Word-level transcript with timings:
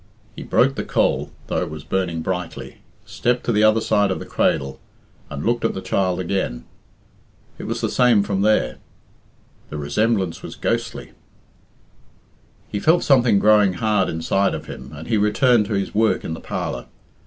He 0.35 0.41
broke 0.41 0.73
the 0.73 0.83
coal, 0.83 1.31
though 1.45 1.61
it 1.61 1.69
was 1.69 1.83
burning 1.83 2.23
brightly, 2.23 2.77
stepped 3.05 3.43
to 3.43 3.51
the 3.51 3.61
other 3.61 3.81
side 3.81 4.09
of 4.09 4.17
the 4.17 4.25
cradle, 4.25 4.79
and 5.29 5.45
looked 5.45 5.63
at 5.63 5.75
the 5.75 5.79
child 5.81 6.19
again. 6.19 6.65
It 7.59 7.65
was 7.65 7.81
the 7.81 7.87
same 7.87 8.23
from 8.23 8.41
there. 8.41 8.79
The 9.69 9.77
resemblance 9.77 10.41
was 10.41 10.55
ghostly. 10.55 11.11
He 12.67 12.79
felt 12.79 13.03
something 13.03 13.37
growing 13.37 13.73
hard 13.73 14.09
inside 14.09 14.55
of 14.55 14.65
him, 14.65 14.91
and 14.91 15.07
he 15.07 15.17
returned 15.17 15.67
to 15.67 15.73
his 15.73 15.93
work 15.93 16.23
in 16.23 16.33
the 16.33 16.39
parlour. 16.41 16.87